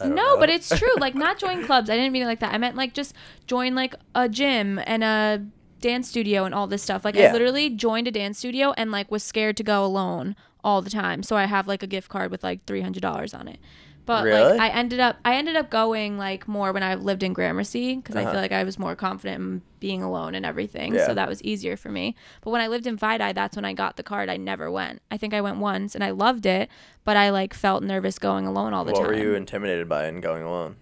[0.00, 0.38] No, know.
[0.38, 0.94] but it's true.
[0.98, 1.90] Like not join clubs.
[1.90, 2.54] I didn't mean it like that.
[2.54, 3.14] I meant like just
[3.46, 5.46] join like a gym and a
[5.80, 7.04] dance studio and all this stuff.
[7.04, 7.28] Like Yeah.
[7.28, 10.90] I literally joined a dance studio and like was scared to go alone all the
[10.90, 11.22] time.
[11.22, 13.58] So I have like a gift card with like three hundred dollars on it.
[14.06, 14.58] But Really?
[14.58, 17.96] like I ended up I ended up going like more when I lived in Gramercy
[17.96, 18.32] because I Uh-huh.
[18.32, 20.94] feel like I was more confident in being alone and everything.
[20.94, 21.06] Yeah.
[21.06, 22.16] So that was easier for me.
[22.42, 24.28] But when I lived in FiDi, that's when I got the card.
[24.28, 25.00] I never went.
[25.10, 26.68] I think I went once and I loved it,
[27.04, 30.08] but I like felt nervous going alone all the what time were you intimidated by
[30.08, 30.76] in going alone?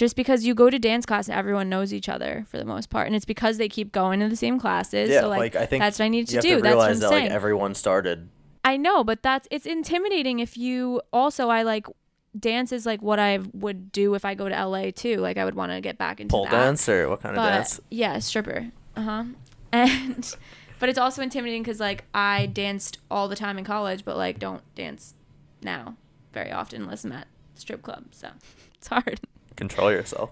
[0.00, 2.88] Just because you go to dance class and everyone knows each other for the most
[2.88, 5.56] part and it's because they keep going to the same classes yeah, so like, like,
[5.56, 6.56] I think that's what i need to do.
[6.56, 7.24] to that's what i'm that saying.
[7.24, 8.30] like everyone started.
[8.64, 11.86] i know but that's it's intimidating if you also i like
[12.38, 15.16] dance is like what i would do if i go to la too.
[15.16, 16.50] Like i would want to get back into Pole that.
[16.52, 17.78] dance or what kind of but dance?
[17.90, 18.70] yeah stripper.
[18.96, 19.24] Uh-huh.
[19.72, 20.34] And
[20.78, 24.40] but it's also intimidating because like i danced all the time in college but like
[24.40, 25.14] don't dance
[25.62, 25.94] now
[26.32, 28.30] very often unless i'm at strip club so
[28.74, 29.20] it's hard
[29.60, 30.30] Control yourself.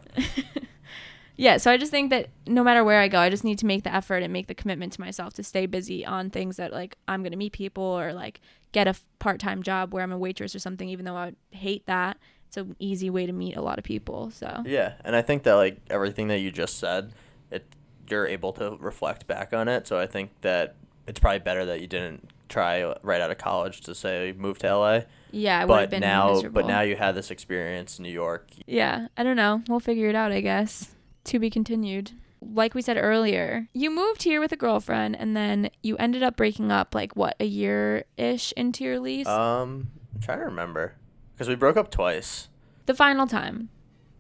[1.37, 3.67] yeah, so I just think that no matter where I go, I just need to
[3.67, 6.73] make the effort and make the commitment to myself to stay busy on things that
[6.73, 8.41] like I'm gonna meet people or like
[8.73, 10.89] get a part time job where I'm a waitress or something.
[10.89, 13.85] Even though I would hate that, it's an easy way to meet a lot of
[13.85, 14.31] people.
[14.31, 17.13] So Yeah, and I think that like everything that you just said,
[17.51, 17.67] it
[18.09, 19.87] you're able to reflect back on it.
[19.87, 20.75] So I think that
[21.07, 24.75] it's probably better that you didn't try right out of college to say move to
[24.75, 25.01] LA.
[25.31, 26.63] Yeah, I would have But been now, miserable.
[26.63, 28.49] but now you had this experience in New York.
[28.67, 29.63] yeah, I don't know.
[29.69, 30.95] We'll figure it out, I guess.
[31.25, 32.13] To be continued.
[32.41, 36.37] Like we said earlier, you moved here with a girlfriend and then you ended up
[36.37, 39.27] breaking up like what a year ish into your lease.
[39.27, 40.95] Um, I'm trying to remember
[41.35, 42.49] because we broke up twice.
[42.87, 43.71] the final time.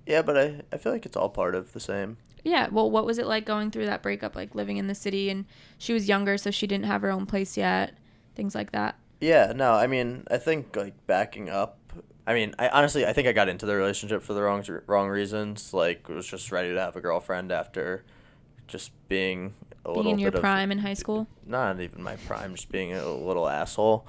[0.05, 2.16] Yeah, but I I feel like it's all part of the same.
[2.44, 5.29] Yeah, well, what was it like going through that breakup, like living in the city
[5.31, 5.44] and
[5.79, 7.94] she was younger, so she didn't have her own place yet,
[8.35, 8.97] things like that.
[9.20, 11.78] Yeah, no, I mean, I think like backing up.
[12.26, 15.09] I mean, I honestly, I think I got into the relationship for the wrong wrong
[15.09, 15.72] reasons.
[15.74, 18.04] Like, was just ready to have a girlfriend after
[18.66, 19.54] just being
[19.85, 21.26] a Being little in your bit prime in high school.
[21.46, 24.07] not even my prime, just being a little asshole.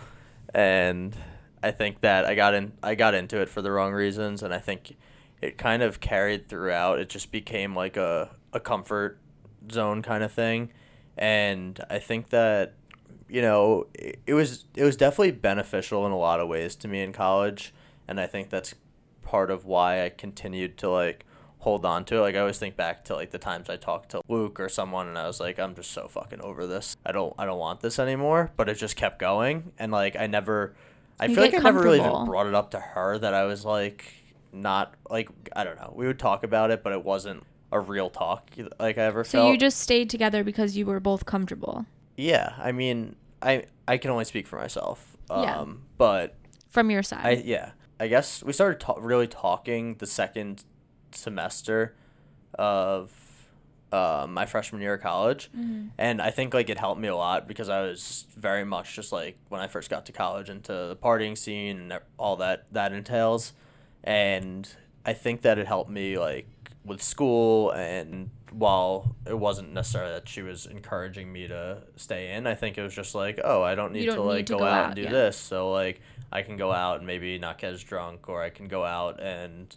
[0.54, 1.16] And
[1.64, 4.54] I think that I got in, I got into it for the wrong reasons, and
[4.54, 4.96] I think
[5.42, 7.00] it kind of carried throughout.
[7.00, 9.20] It just became like a a comfort
[9.72, 10.72] zone kind of thing,
[11.18, 12.74] and I think that
[13.30, 16.88] you know, it, it was it was definitely beneficial in a lot of ways to
[16.88, 17.74] me in college,
[18.08, 18.76] and I think that's
[19.22, 21.26] part of why I continued to like
[21.60, 22.22] hold on to it.
[22.22, 25.08] Like I always think back to like the times I talked to Luke or someone,
[25.08, 26.96] and I was like, I'm just so fucking over this.
[27.06, 28.52] I don't I don't want this anymore.
[28.58, 30.76] But it just kept going, and like I never,
[31.20, 33.44] I You feel like I never really even brought it up to her that I
[33.46, 34.14] was like
[34.52, 35.94] not like I don't know.
[35.96, 39.38] We would talk about it, but it wasn't a real talk like I ever So
[39.44, 39.52] felt.
[39.52, 41.86] you just stayed together because you were both comfortable
[42.18, 45.18] Yeah, I mean, I I can only speak for myself.
[45.30, 45.66] Um, Yeah.
[45.98, 46.36] but
[46.70, 47.26] from your side.
[47.26, 50.64] I yeah, I guess we started ta- really talking the second
[51.12, 51.96] semester
[52.56, 53.12] of
[53.92, 55.50] uh, my freshman year of college,
[55.98, 59.12] and I think like it helped me a lot because I was very much just
[59.12, 62.94] like when I first got to college into the partying scene and all that that
[62.94, 63.54] entails,
[64.04, 64.70] and
[65.06, 66.48] I think that it helped me like
[66.90, 72.48] with school and while it wasn't necessarily that she was encouraging me to stay in,
[72.48, 74.54] I think it was just like, oh, I don't need don't to like need to
[74.54, 75.12] go, go out, and do yeah.
[75.12, 75.38] this.
[75.38, 78.68] So like I can go out and maybe not get as drunk or I can
[78.68, 79.74] go out and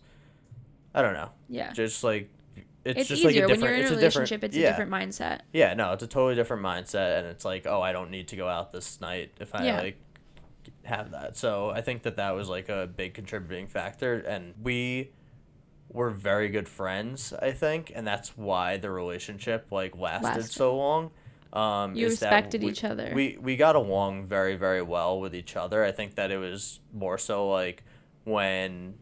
[0.95, 1.31] I don't know.
[1.49, 1.73] yeah.
[1.73, 2.31] Just like
[2.85, 4.45] it's, It's, just like easier a when different you're in a it's a different relationship.
[4.45, 4.69] It's yeah.
[4.69, 5.41] a different mindset.
[5.53, 8.37] Yeah, no, it's a totally different mindset, and it's like, oh, I don't need to
[8.37, 9.81] go out this night if I Yeah.
[9.81, 9.99] like
[10.85, 11.37] have that.
[11.37, 15.11] So I think that that was like a big contributing factor, and we
[15.93, 17.33] were very good friends.
[17.41, 20.53] I think, and that's why the relationship like lasted, Lasted.
[20.53, 21.11] so long.
[21.53, 23.13] Um, You respected we- each other.
[23.15, 25.85] We we got along very very well with each other.
[25.85, 27.85] I think that it was more so like
[28.25, 28.95] when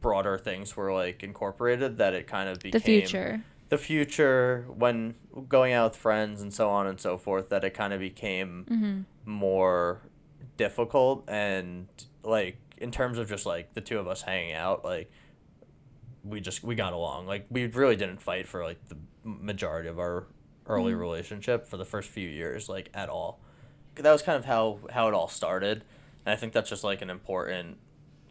[0.00, 3.42] broader things were like incorporated that it kind of became the future.
[3.70, 5.14] the future when
[5.48, 8.66] going out with friends and so on and so forth that it kind of became
[8.70, 9.00] Mm-hmm.
[9.30, 10.02] more
[10.56, 11.88] difficult and
[12.22, 15.10] like in terms of just like the two of us hanging out like
[16.24, 19.98] we just we got along like we really didn't fight for like the majority of
[19.98, 20.26] our
[20.66, 21.00] early Mhm.
[21.00, 23.40] relationship for the first few years like at all
[23.96, 25.84] that was kind of how how it all started
[26.24, 27.76] and i think that's just like an important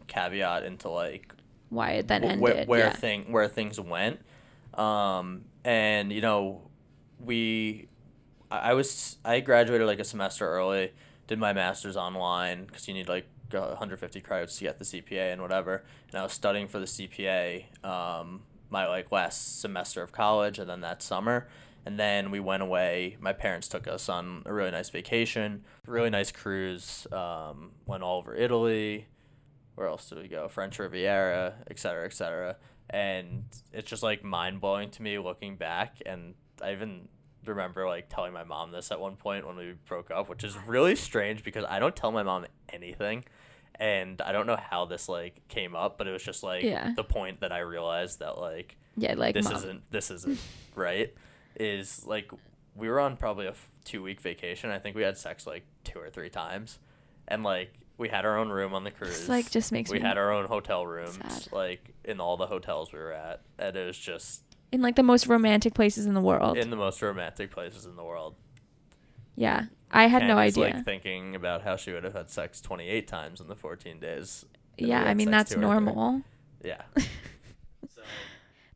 [0.08, 1.32] caveat into like
[1.70, 2.40] Why it then ended.
[2.40, 2.92] where, where yeah.
[2.92, 4.20] thing where things went
[4.74, 6.62] um and you know
[7.20, 7.88] we
[8.50, 10.92] I, I was i graduated like a semester early
[11.28, 13.26] did my master's online because you need like
[13.62, 17.64] 150 credits to get the cpa and whatever and i was studying for the cpa
[17.84, 21.46] um my like last semester of college and then that summer
[21.86, 26.10] and then we went away my parents took us on a really nice vacation really
[26.10, 29.06] nice cruise um went all over italy
[29.74, 30.48] where else did we go?
[30.48, 32.56] French Riviera, et cetera, et cetera.
[32.90, 36.00] And it's just like mind blowing to me looking back.
[36.06, 37.08] And I even
[37.44, 40.56] remember like telling my mom this at one point when we broke up, which is
[40.66, 43.24] really strange because I don't tell my mom anything.
[43.80, 46.92] And I don't know how this like came up, but it was just like Yeah.
[46.94, 49.56] the point that I realized that like Yeah, like this mom.
[49.56, 50.38] isn't this isn't
[50.76, 51.12] right
[51.56, 52.30] is like
[52.76, 55.64] we were on probably a f- two week vacation i think we had sex like
[55.84, 56.78] two or three times
[57.28, 60.18] and like we had our own room on the cruise like, just makes we had
[60.18, 61.52] our own hotel rooms sad.
[61.52, 65.02] like in all the hotels we were at and it was just in like the
[65.04, 66.56] most romantic places in the world.
[66.58, 68.34] in the most romantic places in the world
[69.36, 70.64] yeah, I had no idea.
[70.64, 74.44] like thinking about how she would have had sex 28 times in the 14 days
[74.78, 75.62] yeah, I mean that's two three.
[75.62, 76.22] normal.
[76.62, 78.02] yeah so,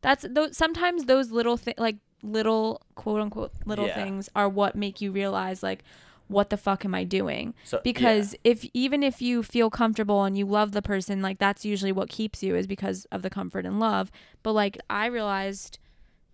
[0.00, 3.94] That's those sometimes those little thi- like little quote unquote little Yeah.
[4.04, 5.82] things are what make you realize like
[6.28, 7.54] what the fuck am I doing?
[7.64, 11.64] so Because if even if you feel comfortable and you love the person, like that's
[11.64, 14.11] usually what keeps you is because of the comfort and love.
[14.42, 15.78] But like I realized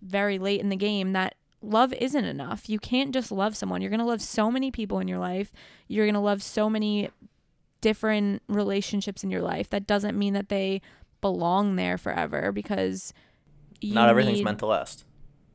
[0.02, 2.68] very late in the game that love isn't enough.
[2.68, 3.80] You can't just love someone.
[3.80, 5.52] You're going to love so many people in your life.
[5.88, 7.10] You're going to love so many
[7.80, 9.68] different relationships in your life.
[9.70, 10.80] That doesn't mean that they
[11.20, 13.12] belong there forever because
[13.80, 15.04] you not everything's need- meant to last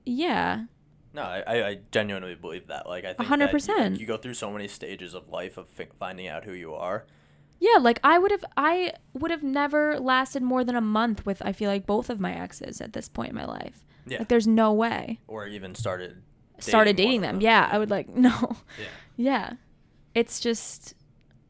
[0.06, 0.66] Yeah.
[1.12, 2.88] No, I, I genuinely believe that.
[2.88, 4.00] Like, I think hundred that you- like, percent.
[4.00, 7.06] You, go through so many stages of life of fi- finding out who you are.
[7.60, 11.42] Yeah, like I would have I would have never lasted more than a month with
[11.44, 13.86] I feel like both of my exes at this point in my life.
[14.10, 14.20] Yeah.
[14.20, 15.20] Like there's no way.
[15.28, 16.22] Or even started.
[16.60, 17.40] Started dating dating one of them.
[17.40, 17.42] them.
[17.46, 18.58] Yeah, I would like no.
[18.80, 18.86] Yeah.
[19.18, 19.54] Yeah.
[20.16, 20.96] It's just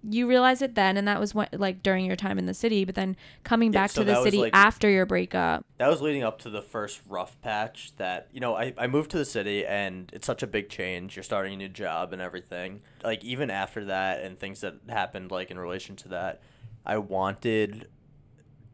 [0.02, 2.86] you realize it then and that was what like during your time in the city,
[2.86, 5.66] but then coming Yeah, back so to the city like- after your breakup.
[5.78, 9.12] That was leading up to the first rough patch that, you know, I, I moved
[9.12, 11.16] to the city and it's such a big change.
[11.18, 12.82] You're starting a new job and everything.
[13.04, 16.42] Like, even after that and things that happened, like, in relation to that,
[16.86, 17.88] I wanted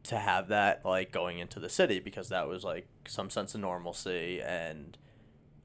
[0.06, 3.62] to have that, like, going into the city because that was, like, some sense of
[3.62, 4.98] normalcy and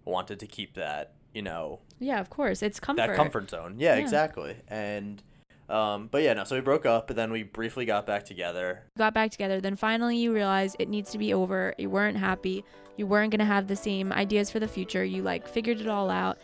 [0.05, 2.63] wanted to keep that, you know, Yeah, of course.
[2.63, 3.07] It's comfort.
[3.09, 3.77] that comfort zone.
[3.79, 4.01] Yeah, Yeah.
[4.03, 4.57] exactly.
[4.69, 5.23] And
[5.69, 6.43] um, but yeah, no.
[6.43, 8.83] So we broke up, but then we briefly got back together.
[8.99, 11.75] got back together, then finally you realize it needs to be over.
[11.79, 12.65] You weren't happy.
[12.97, 15.05] You weren't going to have the same ideas for the future.
[15.05, 16.39] You like figured it all out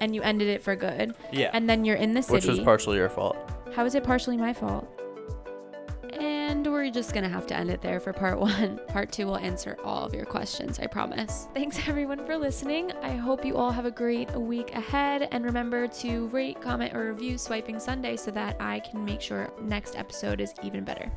[0.00, 1.14] and you ended it for good.
[1.30, 2.32] Yeah, And then you're in the city.
[2.34, 3.36] which was partially your fault.
[3.72, 4.88] How is it partially my fault?
[6.18, 8.80] And we're just going to have to end it there for part one.
[8.88, 11.46] Part two will answer all of your questions, I promise.
[11.54, 12.90] Thanks everyone for listening.
[13.02, 15.28] I hope you all have a great week ahead.
[15.30, 19.52] And remember to rate, comment, or review Swiping Sunday so that I can make sure
[19.62, 21.10] next episode is even better.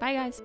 [0.00, 0.42] Bye, guys.